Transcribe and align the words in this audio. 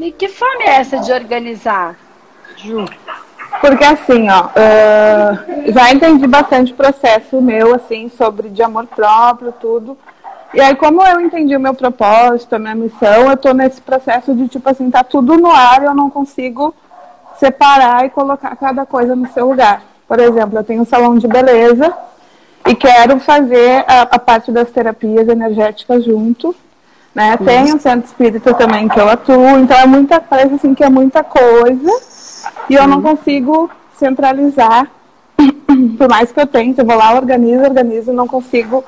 E 0.00 0.12
que 0.12 0.28
forma 0.28 0.62
é 0.62 0.76
essa 0.76 0.98
de 0.98 1.12
organizar, 1.12 1.96
Ju? 2.56 2.84
Porque 3.60 3.84
assim, 3.84 4.28
ó, 4.30 4.44
uh, 4.44 5.72
já 5.72 5.90
entendi 5.92 6.26
bastante 6.26 6.72
processo 6.72 7.40
meu, 7.40 7.74
assim, 7.74 8.08
sobre 8.08 8.48
de 8.48 8.62
amor 8.62 8.86
próprio, 8.86 9.52
tudo. 9.52 9.98
E 10.54 10.60
aí, 10.60 10.76
como 10.76 11.02
eu 11.02 11.20
entendi 11.20 11.56
o 11.56 11.60
meu 11.60 11.74
propósito, 11.74 12.54
a 12.54 12.58
minha 12.58 12.74
missão, 12.74 13.28
eu 13.28 13.36
tô 13.36 13.52
nesse 13.52 13.80
processo 13.80 14.34
de, 14.34 14.46
tipo 14.46 14.68
assim, 14.70 14.88
tá 14.88 15.02
tudo 15.02 15.36
no 15.36 15.50
ar, 15.50 15.82
eu 15.82 15.94
não 15.94 16.08
consigo 16.08 16.72
separar 17.36 18.06
e 18.06 18.10
colocar 18.10 18.54
cada 18.56 18.86
coisa 18.86 19.16
no 19.16 19.28
seu 19.28 19.48
lugar. 19.48 19.82
Por 20.06 20.20
exemplo, 20.20 20.58
eu 20.58 20.64
tenho 20.64 20.82
um 20.82 20.86
salão 20.86 21.18
de 21.18 21.26
beleza 21.26 21.92
e 22.66 22.74
quero 22.74 23.18
fazer 23.18 23.84
a, 23.86 24.02
a 24.02 24.18
parte 24.18 24.52
das 24.52 24.70
terapias 24.70 25.28
energéticas 25.28 26.04
junto. 26.04 26.54
Né? 27.18 27.36
Tem 27.36 27.74
um 27.74 27.80
centro 27.80 28.06
espírita 28.06 28.54
também 28.54 28.86
que 28.86 29.00
eu 29.00 29.08
atuo, 29.08 29.58
então 29.58 29.76
é 29.76 29.86
muita 29.86 30.20
coisa 30.20 30.54
assim 30.54 30.72
que 30.72 30.84
é 30.84 30.88
muita 30.88 31.24
coisa 31.24 32.00
e 32.70 32.76
eu 32.76 32.86
não 32.86 33.02
consigo 33.02 33.68
centralizar. 33.98 34.88
Por 35.98 36.08
mais 36.08 36.30
que 36.30 36.38
eu 36.38 36.46
tente, 36.46 36.78
eu 36.78 36.86
vou 36.86 36.94
lá, 36.94 37.16
organizo, 37.16 37.64
organizo, 37.64 38.12
não 38.12 38.28
consigo 38.28 38.84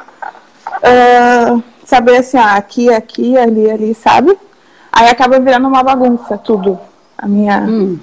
uh, 0.64 1.62
saber 1.84 2.18
assim, 2.18 2.38
ah, 2.38 2.54
aqui, 2.54 2.88
aqui, 2.88 3.36
ali, 3.36 3.68
ali, 3.68 3.94
sabe? 3.96 4.38
Aí 4.92 5.08
acaba 5.08 5.40
virando 5.40 5.66
uma 5.66 5.82
bagunça 5.82 6.38
tudo. 6.38 6.78
A 7.18 7.26
minha 7.26 7.62
hum. 7.62 7.98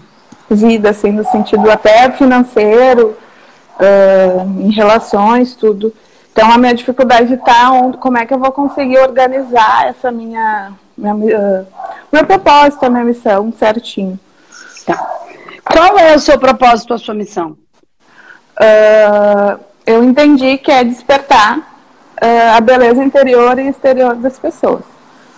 vida, 0.52 0.90
assim, 0.90 1.14
no 1.14 1.24
sentido 1.24 1.72
até 1.72 2.12
financeiro, 2.12 3.16
uh, 3.80 4.62
em 4.62 4.72
relações, 4.74 5.56
tudo. 5.56 5.94
Então 6.38 6.52
a 6.52 6.58
minha 6.60 6.76
dificuldade 6.76 7.34
está 7.34 7.72
onde, 7.72 7.98
como 7.98 8.16
é 8.20 8.24
que 8.24 8.32
eu 8.32 8.38
vou 8.38 8.52
conseguir 8.52 9.00
organizar 9.00 9.88
essa 9.88 10.12
minha, 10.12 10.72
minha 10.96 11.16
uh, 11.16 11.68
meu 12.14 12.24
propósito, 12.28 12.86
a 12.86 12.92
minha 12.92 13.04
missão 13.04 13.52
certinho. 13.52 14.20
Tá. 14.86 15.18
Qual 15.64 15.98
é 15.98 16.16
o 16.16 16.20
seu 16.20 16.38
propósito, 16.38 16.94
a 16.94 17.00
sua 17.00 17.16
missão? 17.16 17.58
Uh, 18.54 19.60
eu 19.84 20.04
entendi 20.04 20.60
que 20.60 20.72
é 20.72 20.84
despertar 20.84 21.58
uh, 21.58 22.56
a 22.56 22.62
beleza 22.62 23.04
interior 23.04 23.58
e 23.58 23.68
exterior 23.68 24.14
das 24.14 24.38
pessoas. 24.38 24.84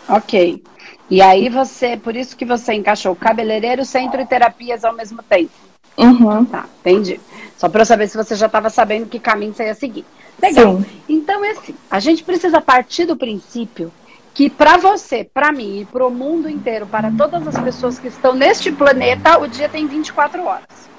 Ok. 0.10 0.62
E 1.10 1.22
aí 1.22 1.48
você, 1.48 1.95
por 1.95 2.14
isso 2.14 2.36
que 2.36 2.44
você 2.44 2.73
encaixou 2.73 3.16
cabeleireiro, 3.16 3.86
centro 3.86 4.20
e 4.20 4.26
terapias 4.26 4.84
ao 4.84 4.92
mesmo 4.92 5.23
tempo. 5.23 5.54
Uhum. 5.98 6.44
Tá, 6.44 6.66
entendi. 6.82 7.22
Só 7.56 7.70
para 7.70 7.84
eu 7.84 7.86
saber 7.86 8.10
se 8.10 8.18
você 8.18 8.36
já 8.36 8.48
estava 8.48 8.70
sabendo 8.70 9.06
que 9.06 9.18
caminho 9.18 9.54
você 9.54 9.64
ia 9.64 9.73
seguir. 9.76 10.06
Legal. 10.42 10.78
Sim. 10.78 10.86
Então 11.08 11.44
é 11.44 11.52
assim, 11.52 11.76
a 11.90 12.00
gente 12.00 12.23
precisa 12.23 12.62
partir 12.62 13.06
do 13.06 13.16
princípio 13.16 13.92
que 14.34 14.50
para 14.50 14.78
você, 14.78 15.23
para 15.23 15.52
mim 15.52 15.82
e 15.82 15.86
para 15.86 16.06
o 16.06 16.09
mundo 16.09 16.50
inteiro, 16.50 16.86
para 16.86 17.12
todas 17.12 17.45
as 17.48 17.59
pessoas 17.59 18.00
que 18.00 18.08
estão 18.08 18.34
neste 18.34 18.72
planeta, 18.72 19.40
o 19.40 19.48
dia 19.48 19.67
tem 19.67 19.86
24 19.86 20.44
horas. 20.44 20.90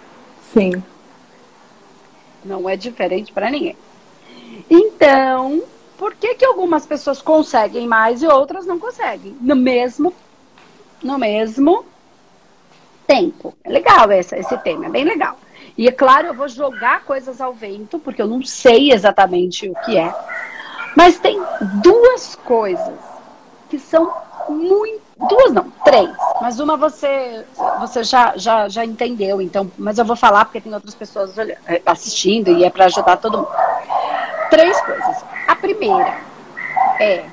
Sim. 0.53 0.83
Não 2.45 2.69
é 2.69 2.77
diferente 2.77 3.33
para 3.33 3.51
ninguém. 3.51 3.77
Então, 4.69 5.63
por 5.97 6.15
que 6.15 6.35
que 6.35 6.45
algumas 6.45 6.85
pessoas 6.85 7.23
conseguem 7.23 7.87
mais 7.87 8.23
e 8.23 8.27
outras 8.27 8.67
não 8.67 8.79
conseguem? 8.79 9.37
No 9.41 9.57
mesmo 9.57 10.13
no 11.03 11.19
mesmo 11.19 11.85
tempo. 13.07 13.55
É 13.65 13.71
legal 13.71 14.11
essa, 14.11 14.39
esse 14.39 14.57
tema, 14.59 14.87
é 14.87 14.91
bem 14.91 15.05
legal. 15.05 15.39
E 15.77 15.89
é 15.89 15.93
claro, 15.93 16.29
eu 16.29 16.35
vou 16.35 16.49
jogar 16.49 17.05
coisas 17.05 17.41
ao 17.41 17.53
vento, 17.53 17.99
porque 17.99 18.21
eu 18.21 18.27
não 18.27 18.43
sei 18.43 18.93
exatamente 18.93 19.69
o 19.69 19.75
que 19.85 19.97
é. 19.97 20.15
Mas 20.97 21.19
tem 21.19 21.41
duas 21.83 22.37
coisas 22.37 22.99
que 23.69 23.79
são 23.79 24.13
muito. 24.49 25.01
Duas 25.29 25.53
não, 25.53 25.71
três. 25.85 26.11
Mas 26.41 26.59
uma 26.61 26.77
você, 26.77 27.45
você 27.79 28.03
já, 28.03 28.37
já, 28.37 28.69
já 28.69 28.85
entendeu, 28.85 29.41
então. 29.41 29.71
Mas 29.79 29.99
eu 29.99 30.05
vou 30.05 30.17
falar 30.17 30.47
porque 30.47 30.61
tem 30.61 30.73
outras 30.73 30.95
pessoas 30.95 31.37
eh, 31.39 31.83
assistindo 31.85 32.51
e 32.51 32.65
é 32.65 32.71
para 32.71 32.87
ajudar 32.87 33.19
todo 33.19 33.39
mundo. 33.39 33.51
Três 34.49 34.81
coisas. 34.81 35.25
A 35.47 35.55
primeira 35.55 36.19
é. 36.99 37.25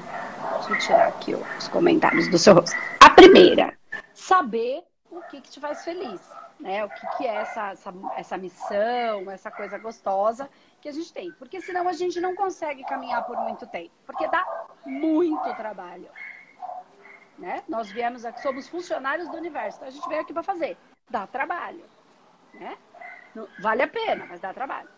Deixa 0.56 0.70
eu 0.70 0.80
tirar 0.80 1.08
aqui 1.08 1.36
os 1.58 1.68
comentários 1.70 2.28
do 2.30 2.38
seu 2.38 2.56
rosto. 2.56 2.76
A 3.00 3.10
primeira, 3.10 3.74
saber 4.14 4.84
o 5.10 5.22
que, 5.22 5.40
que 5.40 5.50
te 5.50 5.60
faz 5.60 5.84
feliz. 5.84 6.20
Né? 6.60 6.84
O 6.84 6.90
que, 6.90 7.08
que 7.18 7.28
é 7.28 7.36
essa, 7.36 7.72
essa, 7.72 7.94
essa 8.16 8.38
missão, 8.38 9.30
essa 9.30 9.52
coisa 9.52 9.78
gostosa 9.78 10.50
que 10.82 10.90
a 10.90 10.92
gente 10.92 11.14
tem. 11.14 11.32
Porque 11.34 11.62
senão 11.62 11.88
a 11.88 11.94
gente 11.94 12.20
não 12.20 12.36
consegue 12.36 12.84
caminhar 12.84 13.26
por 13.26 13.38
muito 13.38 13.68
tempo. 13.68 13.92
Porque 14.06 14.28
dá 14.28 14.46
muito 14.86 15.54
trabalho. 15.56 16.10
Né? 17.38 17.64
Nós 17.68 17.92
viemos 17.92 18.26
aqui, 18.26 18.42
somos 18.42 18.68
funcionários 18.68 19.30
do 19.30 19.38
universo. 19.38 19.78
Então 19.78 19.88
a 19.88 19.92
gente 19.92 20.08
veio 20.10 20.22
aqui 20.22 20.34
para 20.34 20.44
fazer. 20.44 20.78
Dá 21.10 21.28
trabalho. 21.28 21.86
Né? 22.54 22.76
Vale 23.60 23.84
a 23.84 23.88
pena, 23.88 24.26
mas 24.28 24.40
dá 24.40 24.52
trabalho. 24.54 24.90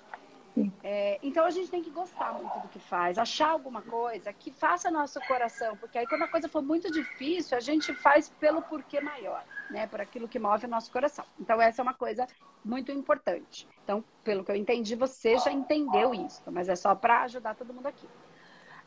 É, 0.81 1.19
então 1.21 1.45
a 1.45 1.49
gente 1.51 1.69
tem 1.69 1.83
que 1.83 1.89
gostar 1.89 2.33
muito 2.33 2.59
do 2.59 2.69
que 2.69 2.79
faz, 2.79 3.17
achar 3.17 3.49
alguma 3.49 3.81
coisa 3.81 4.31
que 4.31 4.51
faça 4.51 4.89
nosso 4.89 5.19
coração, 5.21 5.75
porque 5.77 5.97
aí 5.97 6.07
quando 6.07 6.23
a 6.23 6.27
coisa 6.27 6.47
for 6.47 6.61
muito 6.61 6.89
difícil, 6.89 7.57
a 7.57 7.59
gente 7.59 7.93
faz 7.93 8.29
pelo 8.29 8.61
porquê 8.61 9.01
maior, 9.01 9.43
né? 9.69 9.87
Por 9.87 9.99
aquilo 9.99 10.27
que 10.27 10.39
move 10.39 10.65
o 10.65 10.69
nosso 10.69 10.91
coração. 10.91 11.25
Então 11.39 11.61
essa 11.61 11.81
é 11.81 11.83
uma 11.83 11.93
coisa 11.93 12.25
muito 12.63 12.91
importante. 12.91 13.67
Então, 13.83 14.03
pelo 14.23 14.43
que 14.43 14.51
eu 14.51 14.55
entendi, 14.55 14.95
você 14.95 15.37
já 15.37 15.51
entendeu 15.51 16.13
isso, 16.13 16.41
mas 16.51 16.69
é 16.69 16.75
só 16.75 16.95
para 16.95 17.23
ajudar 17.23 17.55
todo 17.55 17.73
mundo 17.73 17.87
aqui. 17.87 18.07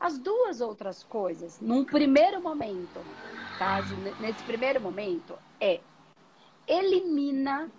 As 0.00 0.18
duas 0.18 0.60
outras 0.60 1.04
coisas, 1.04 1.60
num 1.60 1.84
primeiro 1.84 2.40
momento, 2.40 3.00
tá? 3.58 3.80
Nesse 4.18 4.42
primeiro 4.42 4.80
momento, 4.80 5.38
é 5.60 5.80
elimina 6.66 7.70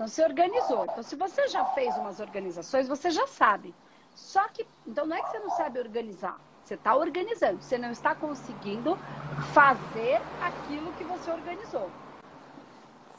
então, 0.00 0.08
se 0.08 0.24
organizou. 0.24 0.84
Então, 0.84 1.02
se 1.02 1.14
você 1.14 1.46
já 1.48 1.62
fez 1.74 1.94
umas 1.98 2.20
organizações, 2.20 2.88
você 2.88 3.10
já 3.10 3.26
sabe. 3.26 3.74
Só 4.14 4.48
que, 4.48 4.66
então, 4.86 5.04
não 5.04 5.14
é 5.14 5.20
que 5.20 5.28
você 5.28 5.38
não 5.40 5.50
sabe 5.50 5.78
organizar. 5.78 6.40
Você 6.64 6.72
está 6.72 6.96
organizando. 6.96 7.60
Você 7.60 7.76
não 7.76 7.90
está 7.90 8.14
conseguindo 8.14 8.96
fazer 9.52 10.18
aquilo 10.40 10.90
que 10.94 11.04
você 11.04 11.30
organizou. 11.30 11.90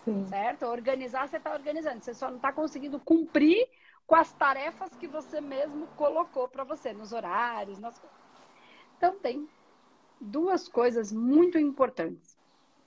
Sim. 0.03 0.25
Certo? 0.25 0.65
Organizar, 0.65 1.29
você 1.29 1.37
está 1.37 1.53
organizando. 1.53 2.01
Você 2.03 2.15
só 2.15 2.29
não 2.29 2.37
está 2.37 2.51
conseguindo 2.51 2.99
cumprir 2.99 3.69
com 4.07 4.15
as 4.15 4.33
tarefas 4.33 4.89
que 4.95 5.07
você 5.07 5.39
mesmo 5.39 5.85
colocou 5.95 6.47
para 6.47 6.63
você, 6.63 6.93
nos 6.93 7.13
horários, 7.13 7.77
nas 7.77 7.99
coisas. 7.99 8.17
Então, 8.97 9.19
tem 9.19 9.47
duas 10.19 10.67
coisas 10.67 11.11
muito 11.11 11.59
importantes 11.59 12.40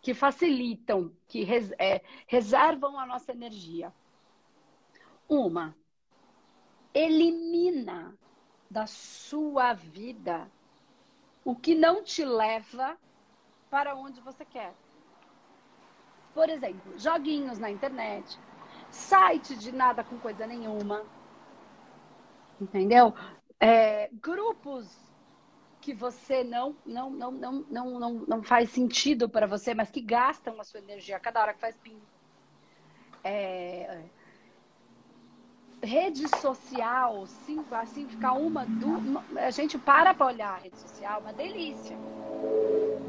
que 0.05 0.13
facilitam, 0.13 1.11
que 1.27 1.43
res, 1.45 1.73
é, 1.79 2.03
reservam 2.27 2.99
a 2.99 3.07
nossa 3.07 3.33
energia. 3.33 3.91
Uma, 5.27 5.75
elimina 6.93 8.15
da 8.71 8.87
sua 8.87 9.73
vida 9.73 10.47
o 11.43 11.57
que 11.57 11.75
não 11.75 12.05
te 12.05 12.23
leva 12.23 12.99
para 13.71 13.97
onde 13.97 14.21
você 14.21 14.45
quer. 14.45 14.75
Por 16.35 16.51
exemplo, 16.51 16.99
joguinhos 16.99 17.59
na 17.59 17.71
internet, 17.71 18.39
site 18.91 19.57
de 19.57 19.73
nada 19.73 20.05
com 20.05 20.19
coisa 20.19 20.47
nenhuma, 20.47 21.03
entendeu? 22.61 23.15
É, 23.59 24.11
grupos 24.13 25.14
que 25.85 25.93
você 25.93 26.43
não 26.43 26.75
não 26.87 27.11
não 27.11 27.31
não 27.31 27.53
não 27.69 28.01
não, 28.01 28.13
não 28.27 28.43
faz 28.43 28.71
sentido 28.71 29.29
para 29.29 29.47
você, 29.47 29.75
mas 29.75 29.91
que 29.91 30.01
gastam 30.01 30.59
a 30.59 30.65
sua 30.65 30.81
energia 30.81 31.21
cada 31.21 31.43
hora 31.43 31.53
que 31.53 31.61
faz 31.61 31.77
ping. 31.77 32.01
É... 33.23 34.09
Rede 35.83 36.27
social, 36.27 37.27
sim, 37.27 37.67
assim, 37.73 38.09
ficar 38.09 38.33
uma, 38.33 38.67
a 39.37 39.51
gente 39.51 39.79
para 39.79 40.15
para 40.15 40.27
olhar 40.27 40.55
a 40.55 40.59
rede 40.59 40.79
social, 40.81 41.21
uma 41.21 41.35
delícia. 41.35 41.95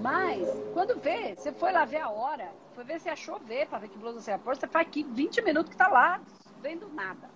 Mas, 0.02 0.46
quando 0.74 1.00
vê, 1.00 1.34
você 1.34 1.54
foi 1.54 1.72
lá 1.72 1.86
ver 1.86 2.02
a 2.02 2.10
hora, 2.10 2.52
foi 2.74 2.84
ver 2.84 3.00
se 3.00 3.08
achou 3.08 3.40
ver, 3.40 3.70
para 3.70 3.80
ver 3.80 3.88
que 3.88 3.98
blusa 3.98 4.20
você 4.20 4.32
ia 4.32 4.38
pôr, 4.40 4.58
você 4.58 4.68
faz 4.68 4.86
aqui 4.86 5.04
20 5.04 5.42
minutos 5.44 5.70
que 5.72 5.78
tá 5.78 5.88
lá, 5.88 6.22
vendo 6.62 6.90
nada. 6.90 7.32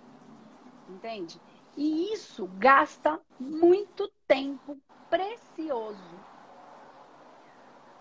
Entende? 0.86 1.40
E 1.74 2.12
isso 2.12 2.46
gasta 2.46 3.18
muito 3.38 4.12
tempo 4.28 4.78
precioso. 5.10 6.20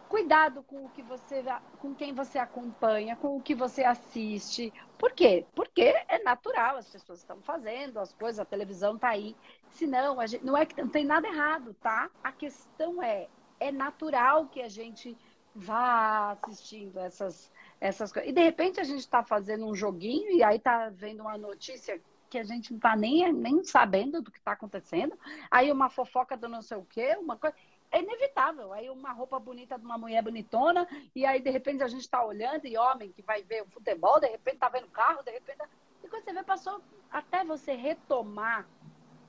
Cuidado 0.08 0.64
com 0.64 0.86
o 0.86 0.90
que 0.90 1.04
você, 1.04 1.44
com 1.80 1.94
quem 1.94 2.14
você 2.14 2.40
acompanha, 2.40 3.16
com 3.16 3.38
o 3.38 3.42
que 3.42 3.54
você 3.54 3.84
assiste. 3.84 4.74
Por 4.98 5.12
quê? 5.12 5.46
Porque 5.54 5.94
é 6.08 6.24
natural, 6.24 6.78
as 6.78 6.90
pessoas 6.90 7.20
estão 7.20 7.42
fazendo 7.42 8.00
as 8.00 8.14
coisas, 8.14 8.40
a 8.40 8.46
televisão 8.46 8.96
está 8.96 9.10
aí. 9.10 9.36
Senão, 9.70 10.20
a 10.20 10.26
gente, 10.26 10.44
não 10.44 10.58
é 10.58 10.66
que 10.66 10.82
não 10.82 10.90
tem 10.90 11.06
nada 11.06 11.28
errado, 11.28 11.76
tá? 11.76 12.10
A 12.24 12.32
questão 12.32 13.04
é, 13.04 13.28
é 13.60 13.72
natural 13.72 14.48
que 14.48 14.62
a 14.62 14.70
gente 14.70 15.16
vá 15.54 16.38
assistindo 16.42 16.98
essas, 17.00 17.52
essas 17.80 18.12
coisas. 18.12 18.30
E 18.30 18.34
de 18.34 18.42
repente 18.42 18.80
a 18.80 18.84
gente 18.84 19.00
está 19.00 19.24
fazendo 19.24 19.68
um 19.68 19.76
joguinho 19.76 20.32
e 20.32 20.44
aí 20.44 20.58
está 20.58 20.90
vendo 20.90 21.22
uma 21.22 21.38
notícia 21.38 22.02
que 22.30 22.38
a 22.38 22.44
gente 22.44 22.72
não 22.72 22.78
está 22.78 22.96
nem, 22.96 23.32
nem 23.34 23.64
sabendo 23.64 24.22
do 24.22 24.32
que 24.32 24.38
está 24.38 24.52
acontecendo. 24.52 25.18
Aí 25.50 25.72
uma 25.72 25.90
fofoca 25.90 26.38
do 26.38 26.48
não 26.48 26.62
sei 26.62 26.78
o 26.78 26.86
quê, 26.86 27.18
uma 27.20 27.36
coisa. 27.36 27.56
é 27.92 28.02
inevitável. 28.02 28.72
Aí 28.72 28.90
uma 28.90 29.12
roupa 29.12 29.40
bonita 29.40 29.78
de 29.78 29.86
uma 29.86 29.98
mulher 29.98 30.24
bonitona, 30.24 30.88
e 31.16 31.26
aí 31.26 31.42
de 31.42 31.50
repente 31.50 31.84
a 31.84 31.88
gente 31.88 32.02
está 32.02 32.24
olhando, 32.24 32.66
e 32.66 32.78
homem 32.78 33.12
que 33.12 33.22
vai 33.22 33.42
ver 33.44 33.64
o 33.64 33.70
futebol, 33.70 34.20
de 34.20 34.28
repente 34.28 34.58
tá 34.58 34.70
vendo 34.70 34.88
carro, 34.88 35.24
de 35.24 35.32
repente. 35.32 35.60
E 36.04 36.08
quando 36.08 36.24
você 36.24 36.34
vê, 36.34 36.44
passou 36.44 36.82
até 37.12 37.44
você 37.44 37.74
retomar. 37.74 38.68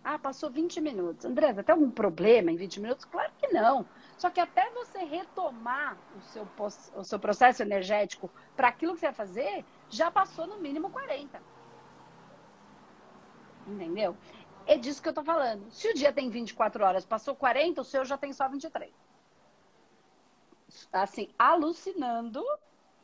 Ah, 0.02 0.18
passou 0.18 0.50
20 0.50 0.80
minutos. 0.80 1.26
Andresa, 1.26 1.62
tem 1.62 1.74
algum 1.74 1.90
problema 1.90 2.50
em 2.50 2.56
20 2.56 2.80
minutos? 2.80 3.04
Claro 3.04 3.30
que 3.38 3.48
não. 3.48 3.86
Só 4.16 4.30
que 4.30 4.40
até 4.40 4.70
você 4.70 5.00
retomar 5.04 5.96
o 6.16 6.20
seu, 6.22 6.48
o 6.94 7.04
seu 7.04 7.18
processo 7.18 7.62
energético 7.62 8.30
para 8.56 8.68
aquilo 8.68 8.94
que 8.94 9.00
você 9.00 9.06
vai 9.06 9.14
fazer, 9.14 9.64
já 9.90 10.10
passou 10.10 10.46
no 10.46 10.58
mínimo 10.58 10.90
40. 10.90 11.40
Entendeu? 13.70 14.16
É 14.66 14.76
disso 14.76 15.02
que 15.02 15.08
eu 15.08 15.12
tô 15.12 15.22
falando. 15.22 15.70
Se 15.70 15.88
o 15.88 15.94
dia 15.94 16.12
tem 16.12 16.28
24 16.28 16.84
horas, 16.84 17.04
passou 17.04 17.34
40, 17.34 17.80
o 17.80 17.84
seu 17.84 18.04
já 18.04 18.18
tem 18.18 18.32
só 18.32 18.48
23. 18.48 18.92
Assim, 20.92 21.28
alucinando 21.38 22.44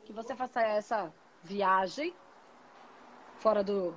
que 0.05 0.13
você 0.13 0.35
faça 0.35 0.61
essa 0.61 1.13
viagem 1.43 2.13
fora 3.39 3.63
do, 3.63 3.93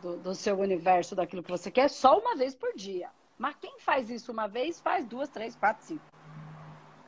do, 0.00 0.16
do 0.18 0.34
seu 0.34 0.58
universo, 0.58 1.14
daquilo 1.14 1.42
que 1.42 1.50
você 1.50 1.70
quer, 1.70 1.88
só 1.88 2.18
uma 2.18 2.36
vez 2.36 2.54
por 2.54 2.74
dia. 2.74 3.10
Mas 3.38 3.56
quem 3.56 3.78
faz 3.80 4.10
isso 4.10 4.32
uma 4.32 4.46
vez, 4.46 4.80
faz 4.80 5.06
duas, 5.06 5.28
três, 5.28 5.54
quatro, 5.56 5.84
cinco. 5.84 6.04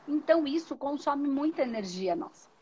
Então, 0.07 0.45
isso 0.45 0.75
consome 0.75 1.27
muita 1.27 1.61
energia 1.61 2.15
nossa. 2.15 2.52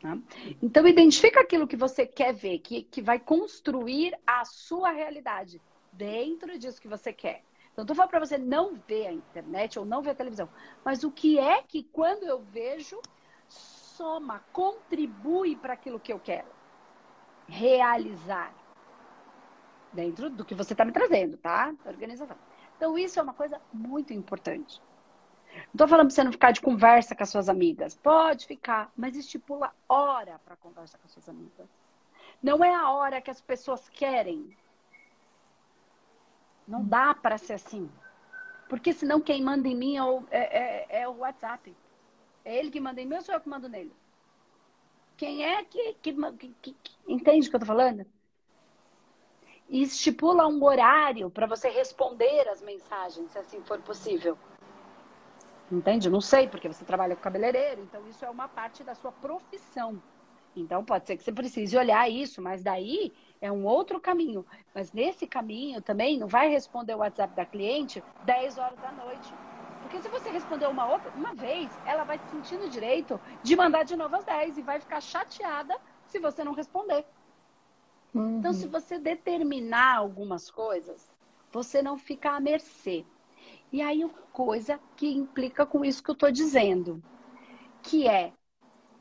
Tá? 0.00 0.16
Então, 0.62 0.86
identifica 0.86 1.40
aquilo 1.40 1.66
que 1.66 1.76
você 1.76 2.06
quer 2.06 2.32
ver, 2.32 2.58
que, 2.60 2.82
que 2.84 3.02
vai 3.02 3.18
construir 3.18 4.18
a 4.26 4.44
sua 4.46 4.90
realidade 4.90 5.60
dentro 5.92 6.58
disso 6.58 6.80
que 6.80 6.88
você 6.88 7.12
quer. 7.12 7.42
Então, 7.72 7.82
estou 7.82 7.94
falando 7.94 8.10
para 8.10 8.20
você 8.20 8.38
não 8.38 8.74
ver 8.74 9.08
a 9.08 9.12
internet 9.12 9.78
ou 9.78 9.84
não 9.84 10.02
ver 10.02 10.10
a 10.10 10.14
televisão. 10.14 10.48
Mas 10.84 11.04
o 11.04 11.10
que 11.10 11.38
é 11.38 11.62
que, 11.62 11.82
quando 11.84 12.24
eu 12.24 12.40
vejo, 12.40 13.00
soma, 13.48 14.42
contribui 14.52 15.54
para 15.54 15.74
aquilo 15.74 16.00
que 16.00 16.12
eu 16.12 16.18
quero 16.18 16.48
realizar? 17.46 18.54
Dentro 19.92 20.30
do 20.30 20.44
que 20.44 20.54
você 20.54 20.72
está 20.72 20.84
me 20.84 20.92
trazendo, 20.92 21.36
tá? 21.36 21.74
Organização. 21.84 22.36
Então, 22.76 22.96
isso 22.96 23.18
é 23.18 23.22
uma 23.22 23.34
coisa 23.34 23.60
muito 23.72 24.14
importante. 24.14 24.80
Não 25.54 25.72
estou 25.72 25.88
falando 25.88 26.06
para 26.06 26.14
você 26.14 26.24
não 26.24 26.32
ficar 26.32 26.52
de 26.52 26.60
conversa 26.60 27.14
com 27.14 27.22
as 27.22 27.30
suas 27.30 27.48
amigas. 27.48 27.96
Pode 27.96 28.46
ficar, 28.46 28.90
mas 28.96 29.16
estipula 29.16 29.72
hora 29.88 30.40
para 30.44 30.56
conversa 30.56 30.98
com 30.98 31.06
as 31.06 31.12
suas 31.12 31.28
amigas. 31.28 31.68
Não 32.42 32.64
é 32.64 32.74
a 32.74 32.90
hora 32.90 33.20
que 33.20 33.30
as 33.30 33.40
pessoas 33.40 33.88
querem. 33.88 34.56
Não 36.66 36.84
dá 36.84 37.14
para 37.14 37.36
ser 37.36 37.54
assim. 37.54 37.90
Porque 38.68 38.92
senão 38.92 39.20
quem 39.20 39.42
manda 39.42 39.66
em 39.68 39.76
mim 39.76 39.96
é 39.96 40.04
o, 40.04 40.24
é, 40.30 40.58
é, 40.58 41.02
é 41.02 41.08
o 41.08 41.18
WhatsApp. 41.18 41.74
É 42.44 42.56
ele 42.56 42.70
que 42.70 42.80
manda 42.80 43.00
em 43.00 43.06
mim 43.06 43.16
ou 43.16 43.22
sou 43.22 43.34
eu 43.34 43.40
que 43.40 43.48
mando 43.48 43.68
nele? 43.68 43.92
Quem 45.16 45.44
é 45.44 45.62
que, 45.64 45.94
que, 45.94 46.12
que, 46.62 46.72
que 46.72 46.92
entende 47.06 47.46
o 47.46 47.50
que 47.50 47.56
eu 47.56 47.60
tô 47.60 47.66
falando? 47.66 48.06
E 49.68 49.82
estipula 49.82 50.46
um 50.48 50.64
horário 50.64 51.30
para 51.30 51.46
você 51.46 51.68
responder 51.68 52.48
as 52.48 52.62
mensagens, 52.62 53.30
se 53.30 53.38
assim 53.38 53.60
for 53.62 53.80
possível. 53.82 54.38
Entende? 55.70 56.10
Não 56.10 56.20
sei, 56.20 56.48
porque 56.48 56.66
você 56.66 56.84
trabalha 56.84 57.14
com 57.14 57.22
cabeleireiro, 57.22 57.80
então 57.80 58.04
isso 58.06 58.24
é 58.24 58.30
uma 58.30 58.48
parte 58.48 58.82
da 58.82 58.94
sua 58.94 59.12
profissão. 59.12 60.02
Então 60.54 60.84
pode 60.84 61.06
ser 61.06 61.16
que 61.16 61.22
você 61.22 61.32
precise 61.32 61.76
olhar 61.76 62.10
isso, 62.10 62.42
mas 62.42 62.62
daí 62.62 63.12
é 63.40 63.52
um 63.52 63.64
outro 63.64 64.00
caminho. 64.00 64.44
Mas 64.74 64.92
nesse 64.92 65.26
caminho 65.28 65.80
também 65.80 66.18
não 66.18 66.26
vai 66.26 66.48
responder 66.48 66.94
o 66.94 66.98
WhatsApp 66.98 67.34
da 67.34 67.46
cliente 67.46 68.04
10 68.20 68.58
horas 68.58 68.80
da 68.80 68.90
noite. 68.90 69.38
Porque 69.80 70.02
se 70.02 70.08
você 70.08 70.30
responder 70.30 70.66
uma 70.66 70.86
outra, 70.86 71.10
uma 71.14 71.34
vez, 71.34 71.80
ela 71.84 72.04
vai 72.04 72.18
se 72.18 72.28
sentindo 72.28 72.68
direito 72.68 73.20
de 73.42 73.54
mandar 73.56 73.84
de 73.84 73.96
novo 73.96 74.16
às 74.16 74.24
10 74.24 74.58
e 74.58 74.62
vai 74.62 74.80
ficar 74.80 75.00
chateada 75.00 75.74
se 76.04 76.18
você 76.18 76.42
não 76.42 76.52
responder. 76.52 77.06
Uhum. 78.12 78.38
Então, 78.38 78.52
se 78.52 78.66
você 78.66 78.98
determinar 78.98 79.96
algumas 79.96 80.50
coisas, 80.50 81.08
você 81.52 81.80
não 81.80 81.96
fica 81.96 82.32
à 82.32 82.40
mercê. 82.40 83.06
E 83.72 83.80
aí, 83.80 84.08
coisa 84.32 84.80
que 84.96 85.06
implica 85.06 85.64
com 85.64 85.84
isso 85.84 86.02
que 86.02 86.10
eu 86.10 86.14
estou 86.14 86.30
dizendo, 86.30 87.02
que 87.82 88.08
é 88.08 88.32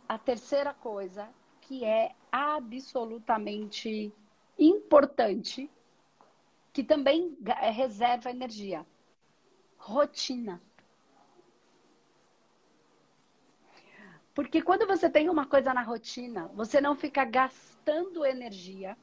a 0.07 0.17
terceira 0.17 0.73
coisa, 0.73 1.27
que 1.61 1.83
é 1.83 2.15
absolutamente 2.31 4.13
importante, 4.57 5.69
que 6.71 6.83
também 6.83 7.35
é, 7.45 7.69
reserva 7.71 8.29
energia: 8.29 8.85
rotina. 9.77 10.61
Porque 14.35 14.61
quando 14.61 14.85
você 14.85 15.09
tem 15.09 15.29
uma 15.29 15.45
coisa 15.45 15.73
na 15.73 15.81
rotina, 15.81 16.47
você 16.53 16.79
não 16.79 16.95
fica 16.95 17.25
gastando 17.25 18.25
energia 18.25 18.95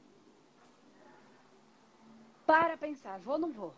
para 2.47 2.77
pensar, 2.77 3.19
vou 3.19 3.35
ou 3.35 3.41
não 3.41 3.53
vou? 3.53 3.75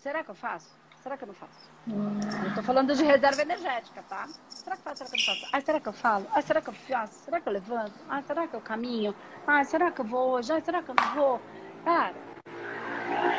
Será 0.00 0.24
que 0.24 0.30
eu 0.30 0.34
faço? 0.34 0.85
Será 1.06 1.16
que 1.16 1.22
eu 1.22 1.28
não 1.28 1.34
faço? 1.34 1.70
Eu 1.86 2.54
tô 2.56 2.62
falando 2.64 2.92
de 2.92 3.04
reserva 3.04 3.40
energética, 3.40 4.02
tá? 4.08 4.26
Será 4.48 4.76
que 4.76 4.82
faço? 4.82 5.04
Será 5.04 5.08
que 5.08 5.14
eu 5.14 5.18
não 5.20 5.24
faço? 5.24 5.48
Ah, 5.52 5.60
será 5.60 5.80
que 5.80 5.88
eu 5.88 5.92
falo? 5.92 6.26
Ah, 6.34 6.42
será 6.42 6.60
que 6.60 6.68
eu 6.68 6.72
faço? 6.72 7.14
Será 7.24 7.40
que 7.40 7.48
eu 7.48 7.52
levanto? 7.52 7.94
Ah, 8.08 8.22
será 8.22 8.48
que 8.48 8.56
eu 8.56 8.60
caminho? 8.60 9.14
Ah, 9.46 9.62
será 9.62 9.92
que 9.92 10.00
eu 10.00 10.04
vou 10.04 10.30
hoje? 10.30 10.52
Ah, 10.52 10.60
será 10.60 10.82
que 10.82 10.90
eu 10.90 10.96
não 10.96 11.14
vou? 11.14 11.40
Cara, 11.84 12.12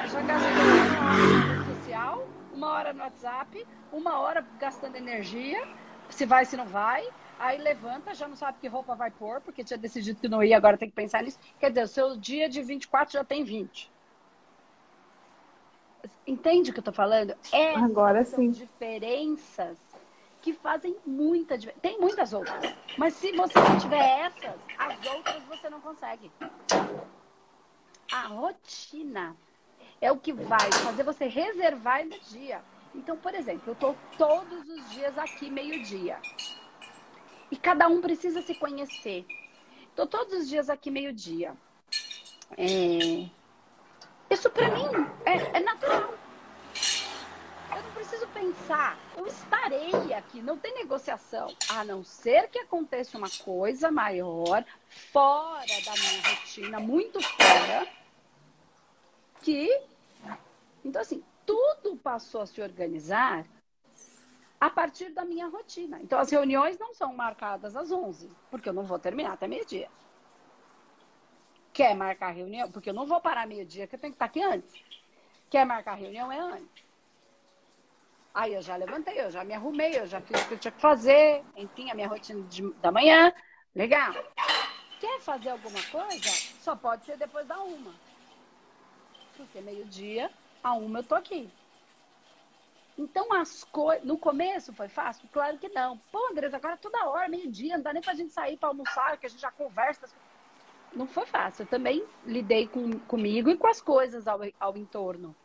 já 0.08 0.22
gastei 0.22 0.54
uma 0.54 1.12
hora 1.12 1.44
rede 1.44 1.76
social, 1.76 2.28
uma 2.54 2.70
hora 2.70 2.94
no 2.94 3.04
WhatsApp, 3.04 3.68
uma 3.92 4.20
hora 4.22 4.48
gastando 4.58 4.96
energia, 4.96 5.68
se 6.10 6.26
vai, 6.26 6.46
se 6.46 6.56
não 6.56 6.68
vai. 6.68 7.06
Aí 7.38 7.58
levanta, 7.58 8.16
já 8.16 8.30
não 8.30 8.38
sabe 8.38 8.60
que 8.62 8.70
roupa 8.70 8.96
vai 8.96 9.12
pôr, 9.12 9.42
porque 9.42 9.66
tinha 9.66 9.78
decidido 9.78 10.22
que 10.22 10.30
não 10.30 10.42
ia, 10.42 10.56
agora 10.56 10.78
tem 10.78 10.88
que 10.88 10.96
pensar 10.96 11.22
nisso. 11.22 11.38
Quer 11.60 11.68
dizer, 11.72 11.84
o 11.84 11.88
seu 11.90 12.16
dia 12.16 12.48
de 12.48 12.62
24 12.62 13.12
já 13.12 13.26
tem 13.26 13.44
20. 13.44 13.92
Entende 16.26 16.72
o 16.72 16.74
que 16.74 16.80
eu 16.80 16.84
tô 16.84 16.92
falando? 16.92 17.36
Essas 17.52 17.84
Agora 17.84 18.24
sim. 18.24 18.52
diferenças 18.52 19.78
que 20.42 20.54
fazem 20.54 20.96
muita 21.06 21.58
diferença. 21.58 21.82
Tem 21.82 22.00
muitas 22.00 22.34
outras. 22.34 22.76
Mas 22.98 23.14
se 23.16 23.32
você 23.34 23.60
não 23.60 23.78
tiver 23.80 24.20
essas, 24.20 24.56
as 24.78 25.14
outras 25.14 25.44
você 25.44 25.70
não 25.70 25.82
consegue. 25.82 26.32
A 28.12 28.28
rotina 28.28 29.36
é 30.00 30.12
o 30.12 30.18
que 30.18 30.32
vai 30.32 30.72
fazer 30.72 31.04
você 31.04 31.26
reservar 31.28 32.02
energia. 32.02 32.62
Então, 32.96 33.18
por 33.18 33.34
exemplo, 33.36 33.64
eu 33.72 33.76
tô 33.76 33.96
todos 34.18 34.68
os 34.70 34.90
dias 34.92 35.18
aqui 35.18 35.50
meio-dia. 35.50 36.18
E 37.52 37.56
cada 37.56 37.88
um 37.88 38.02
precisa 38.02 38.42
se 38.42 38.56
conhecer. 38.56 39.26
Tô 39.96 40.06
todos 40.06 40.34
os 40.34 40.50
dias 40.50 40.70
aqui 40.70 40.92
meio-dia. 40.92 41.56
É, 42.58 43.30
isso 44.30 44.50
para 44.50 44.70
mim 44.72 44.86
é, 45.26 45.58
é 45.58 45.60
natural. 45.62 46.14
Eu 47.76 47.84
não 47.84 47.92
preciso 47.92 48.28
pensar. 48.28 48.98
Eu 49.16 49.26
estarei 49.26 50.14
aqui. 50.14 50.42
Não 50.42 50.58
tem 50.58 50.74
negociação. 50.74 51.48
A 51.70 51.84
não 51.84 52.04
ser 52.04 52.50
que 52.50 52.60
aconteça 52.60 53.18
uma 53.18 53.30
coisa 53.44 53.90
maior, 53.90 54.66
fora 55.12 55.66
da 55.86 55.94
minha 55.94 56.22
rotina, 56.30 56.80
muito 56.80 57.22
fora, 57.22 57.88
que. 59.42 59.70
Então, 60.84 61.02
assim, 61.02 61.24
tudo 61.46 61.96
passou 61.98 62.42
a 62.42 62.46
se 62.46 62.62
organizar 62.62 63.46
a 64.60 64.70
partir 64.70 65.10
da 65.10 65.24
minha 65.24 65.48
rotina. 65.48 66.00
Então, 66.02 66.20
as 66.20 66.30
reuniões 66.30 66.78
não 66.78 66.94
são 66.94 67.14
marcadas 67.14 67.76
às 67.76 67.92
11, 67.92 68.30
porque 68.50 68.68
eu 68.68 68.74
não 68.74 68.84
vou 68.84 69.00
terminar 69.00 69.34
até 69.34 69.48
meio-dia 69.48 69.90
quer 71.78 71.96
marcar 71.96 72.32
reunião, 72.32 72.72
porque 72.72 72.90
eu 72.90 72.94
não 72.94 73.06
vou 73.06 73.22
parar 73.22 73.46
meio-dia, 73.46 73.86
que 73.86 73.94
eu 73.94 74.00
tenho 74.00 74.12
que 74.12 74.16
estar 74.16 74.26
aqui 74.26 74.42
antes. 74.42 74.74
Quer 75.48 75.64
marcar 75.64 75.94
reunião 75.94 76.32
é 76.32 76.40
antes. 76.40 76.84
Aí 78.34 78.56
eu 78.56 78.64
já 78.64 78.76
levantei, 78.76 79.22
eu 79.22 79.30
já 79.30 79.44
me 79.44 79.54
arrumei, 79.54 80.00
eu 80.00 80.08
já 80.08 80.20
fiz 80.20 80.42
o 80.42 80.48
que 80.48 80.54
eu 80.56 80.58
tinha 80.58 80.72
que 80.72 80.82
fazer, 80.82 81.44
enfim, 81.56 81.92
a 81.92 81.94
minha 81.94 82.08
rotina 82.08 82.42
de, 82.48 82.74
da 82.82 82.92
manhã. 82.92 83.32
Legal. 83.76 84.12
Quer 85.00 85.22
fazer 85.22 85.50
alguma 85.50 85.82
coisa? 85.92 86.30
Só 86.62 86.76
pode 86.76 87.06
ser 87.06 87.16
depois 87.16 87.46
da 87.46 87.62
uma. 87.62 87.94
Porque 89.36 89.62
meio-dia, 89.62 90.32
a 90.64 90.74
uma 90.74 91.00
eu 91.00 91.04
tô 91.04 91.14
aqui. 91.14 91.48
Então, 92.98 93.32
as 93.34 93.64
coisas. 93.66 94.04
No 94.04 94.18
começo 94.18 94.74
foi 94.74 94.90
fácil? 94.90 95.30
Claro 95.32 95.60
que 95.60 95.70
não. 95.70 96.00
Pô, 96.12 96.28
Andressa, 96.32 96.58
agora 96.58 96.76
toda 96.76 97.08
hora, 97.08 97.30
meio-dia, 97.30 97.78
não 97.78 97.84
dá 97.84 97.94
nem 97.94 98.02
pra 98.02 98.16
gente 98.16 98.34
sair 98.34 98.58
pra 98.58 98.70
almoçar, 98.70 99.16
que 99.18 99.28
a 99.28 99.30
gente 99.30 99.42
já 99.42 99.52
conversa 99.52 100.08
não 100.94 101.08
foi 101.08 101.26
fácil. 101.26 101.64
Eu 101.64 101.68
também 101.68 102.04
lidei 102.26 102.68
com, 102.68 103.00
comigo 103.00 103.50
e 103.50 103.58
com 103.58 103.68
as 103.68 103.82
coisas 103.82 104.28
ao, 104.28 104.40
ao 104.60 104.78
entorno, 104.78 105.36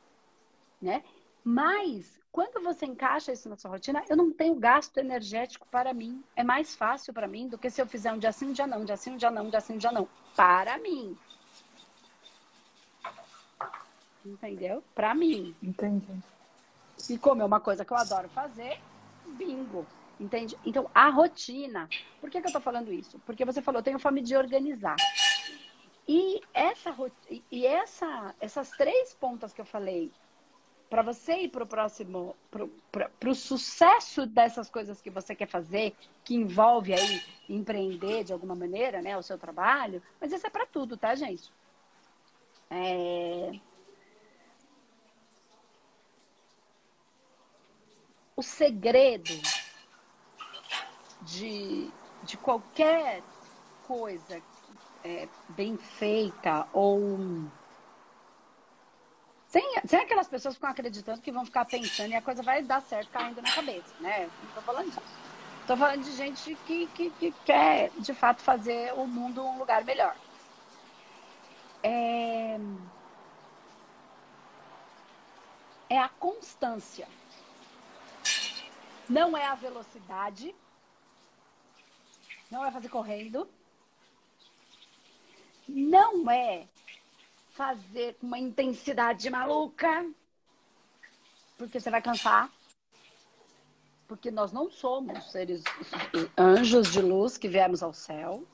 né? 0.81 1.03
Mas 1.45 2.21
quando 2.33 2.63
você 2.63 2.87
encaixa 2.87 3.33
isso 3.33 3.49
na 3.49 3.57
sua 3.57 3.73
rotina, 3.73 4.03
eu 4.09 4.17
não 4.17 4.33
tenho 4.33 4.55
gasto 4.55 4.97
energético 4.97 5.67
para 5.71 5.93
mim. 5.93 6.25
É 6.35 6.43
mais 6.43 6.75
fácil 6.75 7.13
para 7.13 7.29
mim 7.29 7.47
do 7.47 7.59
que 7.59 7.69
se 7.69 7.83
eu 7.83 7.87
fizer 7.87 8.13
um 8.13 8.19
dia 8.19 8.33
sim, 8.33 8.47
um 8.47 8.53
dia 8.53 8.67
não, 8.67 8.81
um 8.81 8.85
dia 8.85 8.97
sim, 8.97 9.13
um 9.13 9.17
dia 9.17 9.31
não, 9.31 9.45
um 9.45 9.51
dia 9.51 9.61
sim, 9.61 9.75
um 9.75 9.79
dia 9.79 9.93
não. 9.93 10.09
Para 10.35 10.79
mim. 10.79 11.17
Entendeu? 14.25 14.83
Para 14.95 15.15
mim. 15.15 15.55
Entendi. 15.63 16.23
E 17.11 17.19
como 17.19 17.43
é 17.43 17.45
uma 17.45 17.61
coisa 17.61 17.85
que 17.85 17.93
eu 17.93 17.97
adoro 17.97 18.29
fazer, 18.31 18.81
bingo. 19.27 19.87
Entende? 20.19 20.57
Então, 20.65 20.89
a 20.95 21.09
rotina. 21.09 21.89
Por 22.21 22.31
que, 22.31 22.41
que 22.41 22.47
eu 22.47 22.49
estou 22.49 22.63
falando 22.63 22.93
isso? 22.93 23.19
Porque 23.27 23.45
você 23.45 23.61
falou, 23.61 23.81
eu 23.81 23.85
tenho 23.85 23.99
fome 23.99 24.23
de 24.23 24.37
organizar. 24.37 24.97
E, 26.07 26.41
essa, 26.53 26.95
e 27.51 27.67
essa, 27.67 28.35
essas 28.41 28.71
três 28.71 29.15
pontas 29.15 29.53
que 29.53 29.61
eu 29.61 29.65
falei, 29.65 30.11
para 30.91 31.01
você 31.01 31.45
ir 31.45 31.49
para 31.49 31.65
o 31.65 31.67
próximo, 31.67 32.37
para 32.91 33.31
o 33.31 33.35
sucesso 33.35 34.27
dessas 34.27 34.69
coisas 34.69 35.01
que 35.01 35.09
você 35.09 35.35
quer 35.35 35.49
fazer, 35.49 35.97
que 36.23 36.35
envolve 36.35 36.93
aí 36.93 37.23
empreender 37.49 38.25
de 38.25 38.33
alguma 38.33 38.55
maneira, 38.55 39.01
né, 39.01 39.17
o 39.17 39.23
seu 39.23 39.39
trabalho, 39.39 40.03
mas 40.21 40.33
isso 40.33 40.47
é 40.47 40.51
para 40.51 40.67
tudo, 40.67 40.97
tá, 40.97 41.15
gente? 41.15 41.51
É... 42.71 43.59
O 48.37 48.43
segredo 48.43 49.31
de, 51.23 51.91
de 52.25 52.37
qualquer 52.37 53.23
coisa 53.87 54.43
é, 55.05 55.29
bem 55.51 55.77
feita 55.77 56.67
ou. 56.73 57.49
Sem, 59.49 59.63
sem 59.85 60.01
aquelas 60.01 60.29
pessoas 60.29 60.55
que 60.55 60.61
ficam 60.61 60.71
acreditando 60.71 61.21
que 61.21 61.31
vão 61.31 61.45
ficar 61.45 61.67
pensando 61.67 62.11
e 62.11 62.15
a 62.15 62.23
coisa 62.23 62.43
vai 62.43 62.63
dar 62.63 62.81
certo 62.81 63.11
caindo 63.11 63.43
na 63.43 63.53
cabeça, 63.53 63.95
né? 64.01 64.31
Não 64.43 64.51
tô 64.55 64.63
falando 64.63 64.87
disso. 64.87 65.03
Tô 65.67 65.77
falando 65.77 66.03
de 66.03 66.13
gente 66.13 66.55
que, 66.67 66.87
que, 66.89 67.11
que 67.11 67.33
quer, 67.45 67.91
de 67.99 68.15
fato, 68.15 68.41
fazer 68.41 68.93
o 68.95 69.07
mundo 69.07 69.45
um 69.45 69.59
lugar 69.59 69.85
melhor. 69.85 70.17
É, 71.83 72.59
é 75.91 75.99
a 75.99 76.09
constância. 76.09 77.07
Não 79.09 79.37
é 79.37 79.47
a 79.47 79.55
velocidade, 79.55 80.55
não 82.51 82.61
vai 82.61 82.71
fazer 82.71 82.89
correndo. 82.89 83.49
Não 85.75 86.31
é 86.31 86.69
fazer 87.51 88.15
com 88.15 88.27
uma 88.27 88.39
intensidade 88.39 89.29
maluca, 89.31 90.07
porque 91.57 91.81
você 91.81 91.91
vai 91.91 92.03
cansar. 92.03 92.51
Porque 94.07 94.31
nós 94.31 94.53
não 94.53 94.71
somos 94.71 95.33
seres 95.33 95.65
anjos 96.37 96.93
de 96.93 97.01
luz 97.01 97.39
que 97.39 97.49
viemos 97.49 97.83
ao 97.83 97.95
céu. 97.95 98.47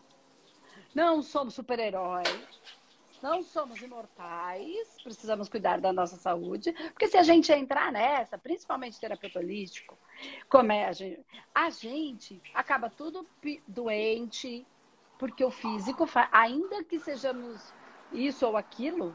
Não 0.94 1.20
somos 1.20 1.54
super-heróis. 1.54 2.28
Não 3.20 3.42
somos 3.42 3.82
imortais, 3.82 4.96
precisamos 5.02 5.48
cuidar 5.48 5.80
da 5.80 5.92
nossa 5.92 6.16
saúde, 6.16 6.72
porque 6.90 7.08
se 7.08 7.16
a 7.16 7.22
gente 7.24 7.50
entrar 7.50 7.90
nessa, 7.90 8.38
principalmente 8.38 9.00
terapeuta 9.00 9.40
holístico, 9.40 9.98
como 10.48 10.70
é 10.70 10.84
a 10.86 10.92
gente, 10.92 11.26
a 11.52 11.68
gente 11.68 12.40
acaba 12.54 12.88
tudo 12.88 13.26
doente, 13.66 14.64
porque 15.18 15.44
o 15.44 15.50
físico, 15.50 16.06
ainda 16.30 16.84
que 16.84 16.98
sejamos 17.00 17.72
isso 18.12 18.46
ou 18.46 18.56
aquilo, 18.56 19.14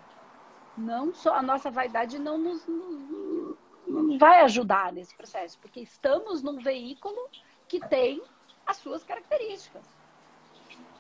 não 0.78 1.14
só 1.14 1.36
a 1.36 1.42
nossa 1.42 1.72
vaidade 1.72 2.20
não 2.20 2.38
nos 2.38 2.66
não, 2.68 4.18
vai 4.18 4.42
ajudar 4.42 4.92
nesse 4.92 5.16
processo, 5.16 5.58
porque 5.60 5.80
estamos 5.80 6.42
num 6.42 6.60
veículo 6.60 7.30
que 7.68 7.80
tem 7.80 8.22
as 8.66 8.78
suas 8.78 9.04
características. 9.04 9.86